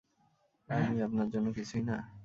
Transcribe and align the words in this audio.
আমি 0.69 0.97
আপনার 1.07 1.27
জন্য 1.33 1.47
কিছুই 1.57 1.83
না? 1.83 1.97